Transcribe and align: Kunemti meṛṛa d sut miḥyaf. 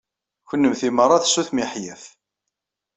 Kunemti 0.47 0.89
meṛṛa 0.91 1.17
d 1.23 1.25
sut 1.27 1.49
miḥyaf. 1.55 2.03